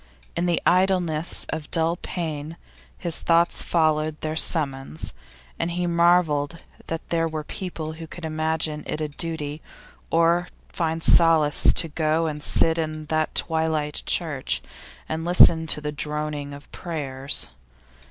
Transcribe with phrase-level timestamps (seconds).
[0.35, 2.57] In the idleness of dull pain
[2.97, 5.13] his thoughts followed their summons,
[5.59, 9.61] and he marvelled that there were people who could imagine it a duty
[10.09, 14.63] or find it a solace to go and sit in that twilight church
[15.07, 17.49] and listen to the droning of prayers.